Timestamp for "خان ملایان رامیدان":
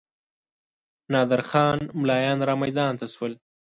1.49-2.93